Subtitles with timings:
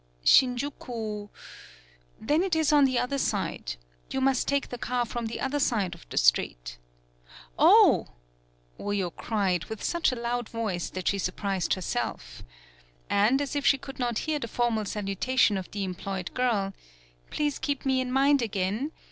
[0.25, 1.27] "Shinjuku....
[2.19, 3.75] Then it is on the other side.
[4.09, 6.79] You must take the car from the other side of the street."
[7.59, 8.07] "Oh!"
[8.79, 12.43] Oyo cried, with such a loud 76 THE BILL COLLECTING voice that she surprised herself.
[13.11, 16.73] And as if she could not hear the formal salu tation of the employed girl,
[17.29, 18.91] "Please keep me in mind again